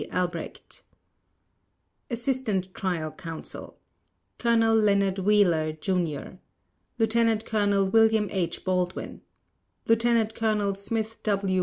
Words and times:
Albrecht 0.11 0.81
ASSISTANT 2.09 2.73
TRIAL 2.73 3.11
COUNSEL: 3.11 3.77
Colonel 4.39 4.75
Leonard 4.75 5.19
Wheeler, 5.19 5.73
Jr. 5.73 6.39
Lieutenant 6.97 7.45
Colonel 7.45 7.87
William 7.91 8.27
H. 8.31 8.65
Baldwin 8.65 9.21
Lieutenant 9.85 10.33
Colonel 10.33 10.73
Smith 10.73 11.21
W. 11.21 11.59